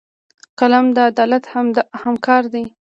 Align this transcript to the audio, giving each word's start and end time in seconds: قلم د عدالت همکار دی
قلم 0.59 0.85
د 0.95 0.97
عدالت 1.11 1.43
همکار 2.03 2.43
دی 2.53 2.65